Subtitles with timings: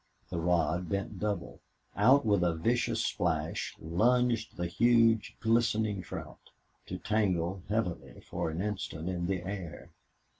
[0.31, 1.59] The rod bent double.
[1.95, 6.41] Out with a vicious splash lunged the huge, glistening trout,
[6.87, 9.91] to dangle heavily for an instant in the air.